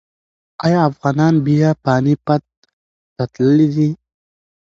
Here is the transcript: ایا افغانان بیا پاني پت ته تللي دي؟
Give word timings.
ایا 0.65 0.79
افغانان 0.89 1.33
بیا 1.45 1.69
پاني 1.85 2.13
پت 2.25 2.41
ته 3.15 3.23
تللي 3.33 3.67
دي؟ 3.75 3.89